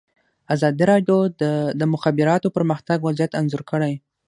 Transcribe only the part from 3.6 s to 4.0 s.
کړی.